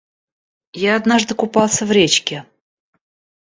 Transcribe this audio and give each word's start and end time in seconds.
Я 0.83 0.95
однажды 0.95 1.35
купался 1.35 1.85
в 1.85 1.91
речке. 1.91 2.47